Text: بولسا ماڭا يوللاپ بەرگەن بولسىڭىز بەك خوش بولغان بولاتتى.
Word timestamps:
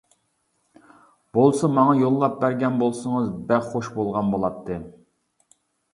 بولسا 1.37 1.69
ماڭا 1.75 1.93
يوللاپ 1.99 2.39
بەرگەن 2.45 2.81
بولسىڭىز 2.81 3.31
بەك 3.53 3.69
خوش 3.75 3.91
بولغان 3.99 4.37
بولاتتى. 4.37 4.79